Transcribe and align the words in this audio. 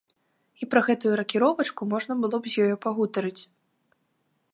І 0.65 0.67
пра 0.71 0.81
гэтую 0.87 1.11
ракіровачку 1.21 1.81
можна 1.93 2.13
было 2.23 2.35
б 2.45 2.53
з 2.53 2.65
ёю 2.65 2.75
пагутарыць. 2.87 3.43